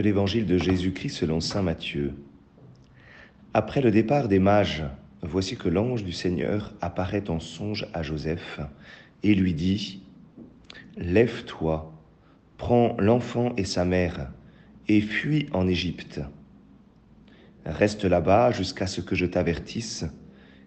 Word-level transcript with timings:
l'évangile 0.00 0.46
de 0.46 0.58
Jésus-Christ 0.58 1.16
selon 1.16 1.40
Saint 1.40 1.62
Matthieu. 1.62 2.14
Après 3.54 3.80
le 3.80 3.90
départ 3.90 4.28
des 4.28 4.38
mages, 4.38 4.84
voici 5.22 5.56
que 5.56 5.68
l'ange 5.68 6.04
du 6.04 6.12
Seigneur 6.12 6.74
apparaît 6.80 7.30
en 7.30 7.40
songe 7.40 7.86
à 7.94 8.02
Joseph 8.02 8.60
et 9.22 9.34
lui 9.34 9.54
dit, 9.54 10.02
Lève-toi, 10.96 11.92
prends 12.58 12.96
l'enfant 12.98 13.54
et 13.56 13.64
sa 13.64 13.84
mère, 13.84 14.30
et 14.88 15.00
fuis 15.00 15.48
en 15.52 15.68
Égypte. 15.68 16.20
Reste 17.64 18.04
là-bas 18.04 18.52
jusqu'à 18.52 18.86
ce 18.86 19.00
que 19.00 19.14
je 19.14 19.26
t'avertisse, 19.26 20.04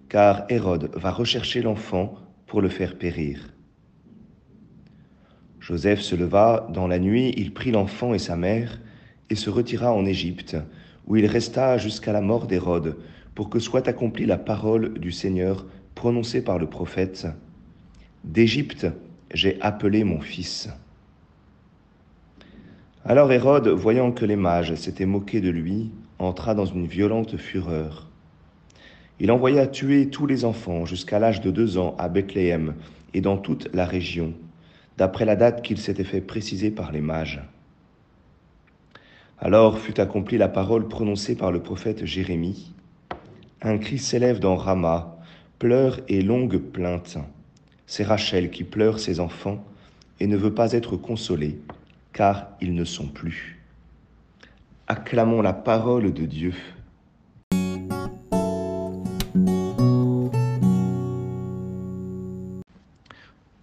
car 0.10 0.46
Hérode 0.50 0.92
va 0.96 1.12
rechercher 1.12 1.62
l'enfant 1.62 2.16
pour 2.46 2.62
le 2.62 2.70
faire 2.70 2.98
périr. 2.98 3.54
Joseph 5.60 6.02
se 6.02 6.16
leva 6.16 6.68
dans 6.74 6.88
la 6.88 7.00
nuit, 7.00 7.34
il 7.38 7.54
prit 7.54 7.72
l'enfant 7.72 8.14
et 8.14 8.20
sa 8.20 8.36
mère, 8.36 8.80
et 9.30 9.36
se 9.36 9.50
retira 9.50 9.94
en 9.94 10.06
Égypte, 10.06 10.58
où 11.08 11.16
il 11.16 11.26
resta 11.26 11.78
jusqu'à 11.78 12.14
la 12.14 12.22
mort 12.22 12.48
d'Hérode, 12.48 12.98
pour 13.36 13.50
que 13.50 13.60
soit 13.60 13.88
accomplie 13.88 14.26
la 14.26 14.38
parole 14.38 15.00
du 15.00 15.12
Seigneur 15.12 15.66
prononcée 15.96 16.44
par 16.44 16.60
le 16.60 16.68
prophète. 16.68 17.28
D'Égypte 18.24 18.88
j'ai 19.34 19.62
appelé 19.62 20.04
mon 20.04 20.20
fils. 20.20 20.70
Alors 23.06 23.32
Hérode, 23.32 23.68
voyant 23.68 24.12
que 24.12 24.26
les 24.26 24.36
mages 24.36 24.76
s'étaient 24.76 25.06
moqués 25.06 25.42
de 25.42 25.50
lui, 25.50 25.92
entra 26.18 26.54
dans 26.54 26.66
une 26.66 26.88
violente 26.88 27.38
fureur. 27.38 28.10
Il 29.20 29.32
envoya 29.32 29.68
tuer 29.68 30.10
tous 30.10 30.26
les 30.26 30.46
enfants 30.46 30.86
jusqu'à 30.86 31.20
l'âge 31.20 31.42
de 31.42 31.52
deux 31.52 31.78
ans 31.78 31.96
à 31.98 32.10
Bethléem 32.10 32.76
et 33.14 33.22
dans 33.22 33.38
toute 33.38 33.70
la 33.74 33.86
région, 33.86 34.34
d'après 34.98 35.26
la 35.26 35.36
date 35.36 35.62
qu'il 35.62 35.78
s'était 35.78 36.04
fait 36.04 36.22
préciser 36.22 36.72
par 36.72 36.92
les 36.92 37.02
mages. 37.02 37.42
Alors 39.42 39.80
fut 39.80 40.02
accomplie 40.02 40.38
la 40.38 40.50
parole 40.50 40.90
prononcée 40.90 41.34
par 41.34 41.54
le 41.54 41.62
prophète 41.62 42.04
Jérémie. 42.04 42.74
Un 43.62 43.78
cri 43.78 43.98
s'élève 43.98 44.40
dans 44.40 44.58
Rama, 44.58 45.18
pleurs 45.60 46.02
et 46.10 46.22
longues 46.22 46.58
plaintes. 46.58 47.18
C'est 47.88 48.04
Rachel 48.04 48.52
qui 48.52 48.66
pleure 48.66 49.00
ses 49.00 49.22
enfants 49.22 49.64
et 50.20 50.28
ne 50.28 50.36
veut 50.36 50.54
pas 50.54 50.74
être 50.74 50.98
consolée, 50.98 51.58
car 52.12 52.50
ils 52.60 52.74
ne 52.74 52.84
sont 52.84 53.08
plus. 53.08 53.62
Acclamons 54.88 55.42
la 55.42 55.54
parole 55.54 56.14
de 56.14 56.26
Dieu. 56.26 56.54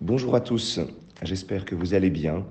Bonjour 0.01 0.35
à 0.35 0.41
tous, 0.41 0.81
j'espère 1.23 1.67
que 1.67 1.75
vous 1.75 1.93
allez 1.93 2.11
bien. 2.11 2.47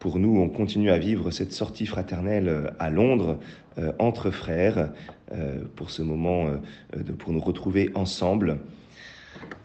Pour 0.00 0.18
nous, 0.18 0.40
on 0.40 0.48
continue 0.48 0.88
à 0.90 0.96
vivre 0.96 1.30
cette 1.30 1.52
sortie 1.52 1.84
fraternelle 1.84 2.48
euh, 2.48 2.70
à 2.78 2.88
Londres 2.88 3.38
euh, 3.76 3.92
entre 3.98 4.30
frères 4.30 4.92
euh, 5.30 5.62
pour 5.76 5.90
ce 5.90 6.00
moment, 6.00 6.52
pour 7.18 7.34
nous 7.34 7.40
retrouver 7.40 7.90
ensemble. 7.94 8.60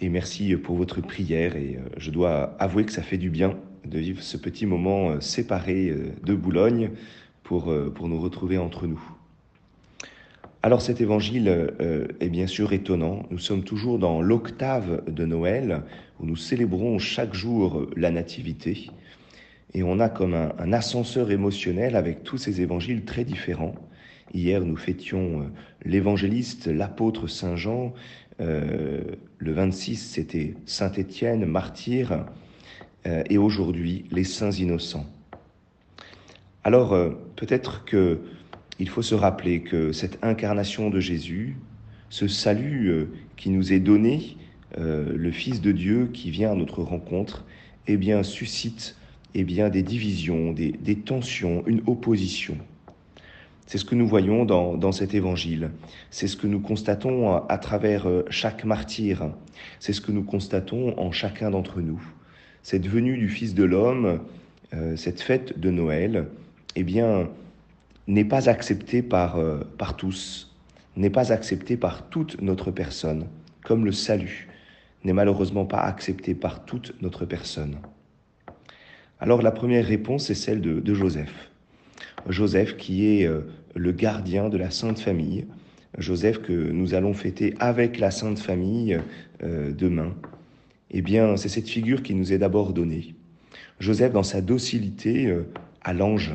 Et 0.02 0.09
merci 0.09 0.58
pour 0.58 0.75
votre 0.75 1.00
prière. 1.00 1.56
Et 1.56 1.80
je 1.95 2.11
dois 2.11 2.53
avouer 2.59 2.83
que 2.83 2.91
ça 2.91 3.02
fait 3.02 3.17
du 3.17 3.30
bien 3.30 3.58
de 3.86 3.97
vivre 3.97 4.22
ce 4.22 4.36
petit 4.36 4.66
moment 4.66 5.22
séparé 5.22 5.95
de 6.23 6.36
Boulogne 6.36 6.91
pour, 7.44 7.73
pour 7.94 8.09
nous 8.09 8.19
retrouver 8.19 8.58
entre 8.58 8.88
nous. 8.88 9.02
Alors 10.63 10.81
cet 10.81 11.02
évangile 11.02 11.72
est 12.19 12.30
bien 12.30 12.47
sûr 12.47 12.73
étonnant. 12.73 13.23
Nous 13.31 13.39
sommes 13.39 13.63
toujours 13.63 14.00
dans 14.00 14.22
l'octave 14.22 15.03
de 15.08 15.25
Noël 15.25 15.83
où 16.19 16.25
nous 16.25 16.36
célébrons 16.36 17.00
chaque 17.00 17.33
jour 17.33 17.88
la 17.95 18.11
Nativité 18.11 18.89
et 19.76 19.84
on 19.84 20.00
a 20.00 20.08
comme 20.08 20.34
un, 20.34 20.72
ascenseur 20.72 21.31
émotionnel 21.31 21.98
avec 21.98 22.23
tous 22.23 22.38
ces 22.38 22.62
évangiles 22.62 23.04
très 23.04 23.26
différents. 23.26 23.76
Hier, 24.34 24.62
nous 24.62 24.78
fêtions 24.78 25.41
euh, 25.41 25.44
l'évangéliste, 25.84 26.68
l'apôtre 26.68 27.28
Saint 27.28 27.58
Jean. 27.58 27.94
Euh, 28.40 29.02
le 29.38 29.52
26, 29.52 29.97
c'était 29.97 30.56
Saint 30.66 30.94
Étienne, 30.94 31.46
martyr. 31.46 32.25
Euh, 33.06 33.22
et 33.30 33.38
aujourd'hui, 33.38 34.06
les 34.12 34.24
saints 34.24 34.52
innocents. 34.52 35.06
Alors, 36.64 36.97
peut-être 37.35 37.84
que 37.84 38.22
il 38.80 38.90
faut 38.90 39.03
se 39.03 39.14
rappeler 39.14 39.62
que 39.62 39.91
cette 39.91 40.24
incarnation 40.24 40.90
de 40.90 41.02
Jésus, 41.02 41.58
ce 42.09 42.28
salut 42.28 43.08
qui 43.38 43.52
nous 43.52 43.72
est 43.72 43.80
donné, 43.80 44.38
le 44.75 45.31
Fils 45.31 45.62
de 45.62 45.72
Dieu 45.72 46.09
qui 46.12 46.31
vient 46.31 46.53
à 46.53 46.56
notre 46.56 46.81
rencontre, 46.81 47.46
eh 47.85 47.97
bien, 47.97 48.24
suscite 48.24 48.96
eh 49.35 49.44
bien, 49.44 49.69
des 49.69 49.84
divisions, 49.84 50.51
des, 50.53 50.96
tensions, 50.96 51.63
une 51.68 51.81
opposition. 51.88 52.57
C'est 53.68 53.78
ce 53.78 53.85
que 53.85 53.96
nous 53.96 54.07
voyons 54.07 54.46
dans, 54.46 54.91
cet 54.91 55.13
évangile. 55.13 55.72
C'est 56.09 56.28
ce 56.28 56.38
que 56.38 56.47
nous 56.47 56.59
constatons 56.59 57.35
à, 57.35 57.57
travers 57.57 58.07
euh, 58.07 58.25
chaque 58.29 58.63
martyr. 58.63 59.31
C'est 59.79 59.94
ce 59.94 60.01
que 60.01 60.12
nous 60.12 60.23
constatons 60.23 60.97
en 60.97 61.12
chacun 61.12 61.51
d'entre 61.51 61.81
nous. 61.81 62.01
Cette 62.63 62.88
venue 62.88 63.18
du 63.18 63.28
Fils 63.28 63.53
de 63.53 63.63
l'homme, 63.63 64.22
euh, 64.73 64.96
cette 64.96 65.22
fête 65.22 65.59
de 65.59 65.69
Noël, 65.69 66.28
eh 66.75 66.84
bien, 66.84 67.29
n'est 68.07 68.25
pas 68.25 68.50
acceptée 68.50 69.02
par, 69.02 69.38
euh, 69.38 69.59
par 69.78 69.96
tous, 69.96 70.56
n'est 70.96 71.09
pas 71.09 71.31
acceptée 71.31 71.78
par 71.78 72.09
toute 72.09 72.41
notre 72.41 72.72
personne, 72.72 73.28
comme 73.63 73.85
le 73.85 73.91
salut 73.91 74.47
n'est 75.06 75.13
malheureusement 75.13 75.66
pas 75.66 75.81
accepté 75.81 76.34
par 76.34 76.66
toute 76.66 77.00
notre 77.02 77.25
personne. 77.25 77.78
Alors 79.20 79.42
la 79.42 79.52
première 79.52 79.86
réponse 79.86 80.30
est 80.30 80.36
celle 80.36 80.59
de, 80.59 80.94
Joseph. 80.94 81.50
Joseph 82.28 82.76
qui 82.76 83.08
est 83.08 83.26
euh, 83.26 83.42
le 83.74 83.92
gardien 83.94 84.50
de 84.50 84.58
la 84.58 84.72
Sainte 84.72 85.00
Famille. 85.00 85.46
Joseph 85.98 86.42
que 86.42 86.52
nous 86.52 86.94
allons 86.94 87.14
fêter 87.14 87.53
avec 87.59 88.00
la 88.00 88.12
Sainte 88.12 88.40
Famille 88.40 89.00
euh, 89.42 89.72
demain. 89.72 90.14
Eh 90.92 91.02
bien, 91.02 91.38
c'est 91.38 91.48
cette 91.48 91.70
figure 91.70 92.03
qui 92.03 92.14
nous 92.14 92.34
est 92.34 92.38
d'abord 92.38 92.74
donnée. 92.74 93.16
Joseph, 93.80 94.12
dans 94.12 94.24
sa 94.24 94.42
docilité 94.42 95.28
euh, 95.28 95.44
à 95.82 95.94
l'ange, 95.94 96.34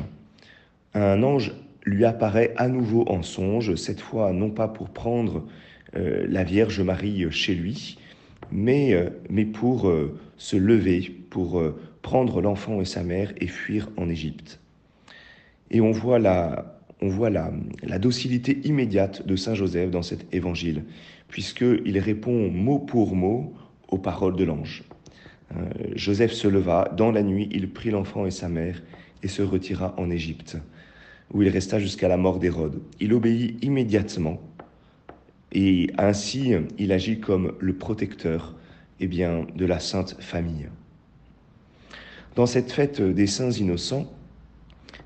un 0.95 1.21
ange 1.21 1.53
lui 1.83 2.05
apparaît 2.05 2.53
à 2.57 2.67
nouveau 2.67 3.05
en 3.07 3.21
songe, 3.21 3.75
cette 3.75 4.01
fois 4.01 4.33
non 4.33 4.49
pas 4.49 4.67
pour 4.67 4.89
prendre 4.89 5.45
la 5.93 6.43
Vierge 6.43 6.79
Marie 6.79 7.25
chez 7.31 7.55
lui, 7.55 7.97
mais, 8.51 8.95
mais 9.29 9.45
pour 9.45 9.91
se 10.37 10.55
lever, 10.55 11.11
pour 11.29 11.61
prendre 12.01 12.41
l'enfant 12.41 12.81
et 12.81 12.85
sa 12.85 13.03
mère 13.03 13.33
et 13.39 13.47
fuir 13.47 13.89
en 13.97 14.09
Égypte. 14.09 14.59
Et 15.69 15.81
on 15.81 15.91
voit 15.91 16.19
la, 16.19 16.79
on 17.01 17.09
voit 17.09 17.29
la, 17.29 17.51
la 17.83 17.99
docilité 17.99 18.59
immédiate 18.63 19.25
de 19.25 19.35
Saint 19.35 19.55
Joseph 19.55 19.89
dans 19.89 20.01
cet 20.01 20.33
évangile, 20.33 20.83
puisqu'il 21.27 21.97
répond 21.99 22.49
mot 22.51 22.79
pour 22.79 23.15
mot 23.15 23.53
aux 23.89 23.97
paroles 23.97 24.35
de 24.35 24.43
l'ange. 24.43 24.83
Euh, 25.55 25.69
Joseph 25.95 26.31
se 26.31 26.47
leva, 26.47 26.91
dans 26.95 27.11
la 27.11 27.23
nuit, 27.23 27.49
il 27.51 27.69
prit 27.69 27.91
l'enfant 27.91 28.25
et 28.25 28.31
sa 28.31 28.49
mère 28.49 28.81
et 29.23 29.27
se 29.27 29.41
retira 29.41 29.93
en 29.97 30.09
Égypte, 30.09 30.57
où 31.33 31.41
il 31.41 31.49
resta 31.49 31.79
jusqu'à 31.79 32.07
la 32.07 32.17
mort 32.17 32.39
d'Hérode. 32.39 32.81
Il 32.99 33.13
obéit 33.13 33.63
immédiatement, 33.63 34.41
et 35.51 35.91
ainsi 35.97 36.53
il 36.77 36.91
agit 36.91 37.19
comme 37.19 37.53
le 37.59 37.73
protecteur 37.73 38.55
eh 38.99 39.07
bien, 39.07 39.45
de 39.55 39.65
la 39.65 39.79
sainte 39.79 40.15
famille. 40.19 40.69
Dans 42.35 42.45
cette 42.45 42.71
fête 42.71 43.01
des 43.01 43.27
saints 43.27 43.51
innocents, 43.51 44.09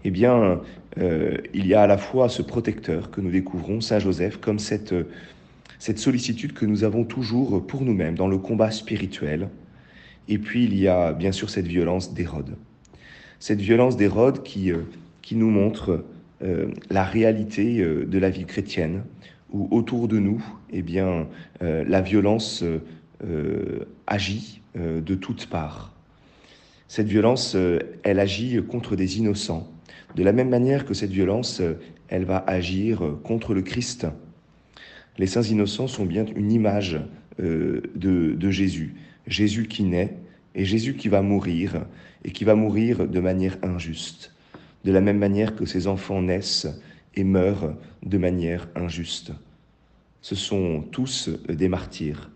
eh 0.03 0.11
bien, 0.11 0.61
euh, 0.99 1.37
il 1.55 1.65
y 1.65 1.73
a 1.73 1.81
à 1.81 1.87
la 1.87 1.97
fois 1.97 2.29
ce 2.29 2.43
protecteur 2.43 3.09
que 3.09 3.19
nous 3.19 3.31
découvrons, 3.31 3.81
Saint 3.81 3.97
Joseph, 3.97 4.37
comme 4.37 4.59
cette, 4.59 4.93
cette 5.79 5.97
sollicitude 5.97 6.53
que 6.53 6.67
nous 6.67 6.83
avons 6.83 7.03
toujours 7.03 7.65
pour 7.65 7.81
nous-mêmes 7.81 8.15
dans 8.15 8.27
le 8.27 8.37
combat 8.37 8.69
spirituel. 8.69 9.49
Et 10.27 10.37
puis 10.37 10.65
il 10.65 10.77
y 10.77 10.87
a 10.87 11.13
bien 11.13 11.31
sûr 11.31 11.49
cette 11.49 11.67
violence 11.67 12.13
d'Hérode. 12.13 12.55
Cette 13.39 13.61
violence 13.61 13.97
d'Hérode 13.97 14.43
qui, 14.43 14.71
euh, 14.71 14.83
qui 15.23 15.35
nous 15.35 15.49
montre 15.49 16.05
euh, 16.43 16.67
la 16.91 17.03
réalité 17.03 17.83
de 17.83 18.19
la 18.19 18.29
vie 18.29 18.45
chrétienne, 18.45 19.03
où 19.51 19.67
autour 19.75 20.07
de 20.07 20.19
nous, 20.19 20.45
eh 20.71 20.81
bien, 20.81 21.27
la 21.61 22.01
violence 22.01 22.63
agit 24.05 24.61
de 24.75 25.15
toutes 25.15 25.45
parts. 25.45 25.94
Cette 26.87 27.07
violence, 27.07 27.55
euh, 27.55 27.79
elle 28.03 28.19
agit 28.19 28.61
contre 28.63 28.95
des 28.95 29.17
innocents, 29.17 29.67
de 30.15 30.23
la 30.23 30.33
même 30.33 30.49
manière 30.49 30.85
que 30.85 30.93
cette 30.93 31.11
violence, 31.11 31.59
euh, 31.61 31.73
elle 32.07 32.25
va 32.25 32.43
agir 32.45 33.01
contre 33.23 33.53
le 33.53 33.63
Christ. 33.63 34.07
Les 35.17 35.27
saints 35.27 35.41
innocents 35.41 35.87
sont 35.87 36.05
bien 36.05 36.25
une 36.35 36.51
image 36.51 36.99
euh, 37.39 37.81
de, 37.95 38.33
de 38.33 38.49
Jésus, 38.51 38.95
Jésus 39.25 39.67
qui 39.67 39.83
naît 39.83 40.15
et 40.53 40.63
Jésus 40.63 40.95
qui 40.95 41.09
va 41.09 41.21
mourir, 41.21 41.85
et 42.23 42.31
qui 42.31 42.43
va 42.43 42.55
mourir 42.55 43.07
de 43.07 43.19
manière 43.19 43.57
injuste, 43.63 44.33
de 44.83 44.91
la 44.91 45.01
même 45.01 45.17
manière 45.17 45.55
que 45.55 45.65
ses 45.65 45.87
enfants 45.87 46.21
naissent 46.21 46.67
et 47.15 47.23
meurent 47.23 47.75
de 48.03 48.17
manière 48.17 48.69
injuste. 48.75 49.31
Ce 50.21 50.35
sont 50.35 50.83
tous 50.91 51.29
des 51.49 51.67
martyrs. 51.67 52.29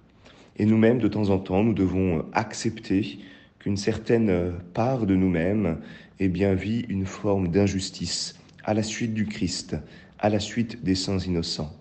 Et 0.57 0.65
nous-mêmes, 0.65 0.99
de 0.99 1.07
temps 1.07 1.29
en 1.29 1.39
temps, 1.39 1.63
nous 1.63 1.73
devons 1.73 2.25
accepter 2.33 3.19
qu'une 3.59 3.77
certaine 3.77 4.53
part 4.73 5.05
de 5.05 5.15
nous-mêmes 5.15 5.77
eh 6.19 6.27
bien, 6.27 6.53
vit 6.53 6.85
une 6.89 7.05
forme 7.05 7.49
d'injustice 7.49 8.35
à 8.63 8.73
la 8.73 8.83
suite 8.83 9.13
du 9.13 9.25
Christ, 9.25 9.77
à 10.19 10.29
la 10.29 10.39
suite 10.39 10.83
des 10.83 10.95
saints 10.95 11.19
innocents. 11.19 11.73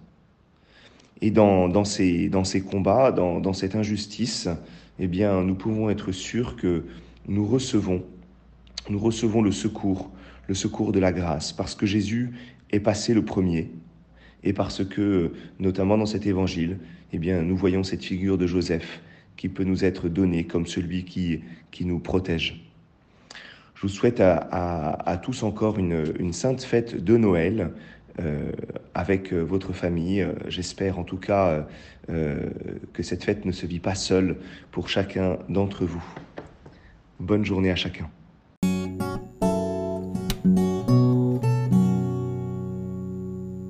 Et 1.20 1.30
dans, 1.30 1.84
ces, 1.84 2.30
combats, 2.70 3.10
dans, 3.10 3.40
dans 3.40 3.52
cette 3.52 3.74
injustice, 3.74 4.48
eh 5.00 5.08
bien, 5.08 5.42
nous 5.42 5.56
pouvons 5.56 5.90
être 5.90 6.12
sûrs 6.12 6.56
que 6.56 6.84
nous 7.26 7.46
recevons, 7.46 8.04
nous 8.88 8.98
recevons 8.98 9.42
le 9.42 9.50
secours, 9.50 10.10
le 10.46 10.54
secours 10.54 10.92
de 10.92 11.00
la 11.00 11.12
grâce, 11.12 11.52
parce 11.52 11.74
que 11.74 11.86
Jésus 11.86 12.30
est 12.70 12.80
passé 12.80 13.14
le 13.14 13.24
premier, 13.24 13.72
et 14.44 14.52
parce 14.52 14.84
que, 14.84 15.32
notamment 15.58 15.98
dans 15.98 16.06
cet 16.06 16.26
évangile, 16.26 16.78
eh 17.12 17.18
bien, 17.18 17.42
nous 17.42 17.56
voyons 17.56 17.82
cette 17.82 18.04
figure 18.04 18.38
de 18.38 18.46
Joseph 18.46 19.00
qui 19.38 19.48
peut 19.48 19.64
nous 19.64 19.86
être 19.86 20.10
donnée 20.10 20.44
comme 20.44 20.66
celui 20.66 21.04
qui, 21.04 21.40
qui 21.70 21.86
nous 21.86 22.00
protège. 22.00 22.68
Je 23.74 23.82
vous 23.82 23.88
souhaite 23.88 24.20
à, 24.20 24.36
à, 24.36 25.16
tous 25.16 25.44
encore 25.44 25.78
une, 25.78 26.12
une, 26.18 26.32
sainte 26.32 26.62
fête 26.62 27.02
de 27.02 27.16
Noël 27.16 27.70
euh, 28.18 28.50
avec 28.92 29.32
votre 29.32 29.72
famille. 29.72 30.26
J'espère 30.48 30.98
en 30.98 31.04
tout 31.04 31.16
cas 31.16 31.68
euh, 32.10 32.50
que 32.92 33.04
cette 33.04 33.22
fête 33.22 33.44
ne 33.44 33.52
se 33.52 33.66
vit 33.66 33.78
pas 33.78 33.94
seule 33.94 34.36
pour 34.72 34.88
chacun 34.88 35.38
d'entre 35.48 35.84
vous. 35.84 36.04
Bonne 37.20 37.44
journée 37.44 37.70
à 37.70 37.76
chacun. 37.76 38.10